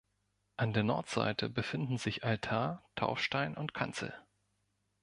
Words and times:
An 0.57 0.73
der 0.73 0.81
Nordseite 0.81 1.47
befinden 1.47 1.99
sich 1.99 2.23
Altar, 2.23 2.89
Taufstein 2.95 3.55
und 3.55 3.75
Kanzel. 3.75 4.11